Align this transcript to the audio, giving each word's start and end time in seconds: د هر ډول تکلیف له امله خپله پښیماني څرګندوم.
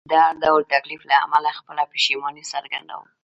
د 0.09 0.11
هر 0.25 0.33
ډول 0.43 0.61
تکلیف 0.73 1.01
له 1.09 1.15
امله 1.25 1.49
خپله 1.59 1.83
پښیماني 1.93 2.43
څرګندوم. 2.53 3.05